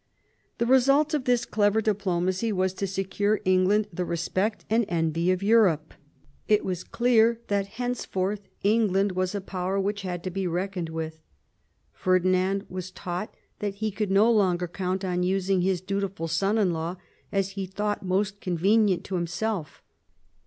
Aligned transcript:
The 0.57 0.65
result 0.65 1.13
of 1.13 1.25
this 1.25 1.45
clever 1.45 1.79
diplomacy 1.79 2.51
was 2.51 2.73
to 2.73 2.87
secure 2.87 3.39
England 3.45 3.87
the 3.93 4.03
respect 4.03 4.65
and 4.67 4.83
envy 4.89 5.29
of 5.31 5.43
Europe. 5.43 5.93
It 6.47 6.65
was 6.65 6.83
clear 6.83 7.39
that 7.49 7.67
henceforth 7.77 8.47
England 8.63 9.11
was 9.11 9.35
a 9.35 9.41
power 9.41 9.79
which 9.79 10.01
had 10.01 10.23
to 10.23 10.31
be 10.31 10.47
reckoned 10.47 10.89
with. 10.89 11.21
Ferdinand 11.93 12.65
was. 12.67 12.89
taught 12.89 13.35
that 13.59 13.75
he 13.75 13.91
could 13.91 14.09
no 14.09 14.31
longer 14.31 14.67
count 14.67 15.05
on 15.05 15.21
using 15.21 15.61
his 15.61 15.81
dutiful 15.81 16.27
son 16.27 16.57
in 16.57 16.73
law 16.73 16.95
as 17.31 17.49
he 17.51 17.67
thought 17.67 18.01
most 18.03 18.41
convenient 18.41 19.03
to 19.03 19.13
himself. 19.17 19.83